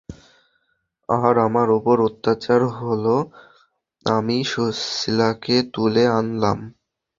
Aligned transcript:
আর 1.09 1.35
আমার 1.47 1.67
উপর 1.77 1.95
অত্যাচার 2.09 2.61
হলো, 2.79 3.15
আমি 4.05 4.37
সুশীলাকে 4.51 5.55
তুলে 5.73 6.03
আনলাম। 6.19 6.57